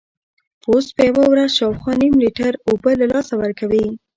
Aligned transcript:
پوست 0.61 0.89
په 0.95 1.01
یوه 1.09 1.23
ورځ 1.31 1.49
شاوخوا 1.57 1.93
نیم 2.01 2.13
لیټر 2.23 2.53
اوبه 2.69 2.91
له 3.01 3.05
لاسه 3.13 3.33
ورکوي. 3.41 3.85